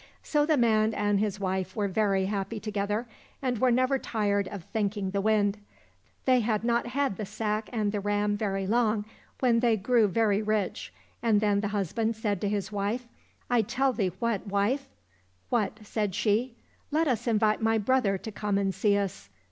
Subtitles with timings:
[0.23, 3.05] So the man and his wife were very happy together,
[3.39, 5.59] and were never tired of thanking the Wind.
[6.25, 9.05] They had not had the sack and the ram very long
[9.41, 10.91] when they grew very rich,
[11.21, 13.07] and then the husband said to the wife,"
[13.51, 14.89] I tell thee what, wife!"—"
[15.51, 16.55] What?" said she.—"
[16.89, 19.29] Let us invite my brother to come and see us."